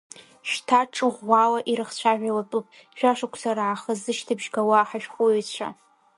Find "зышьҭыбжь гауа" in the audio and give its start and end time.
4.03-4.87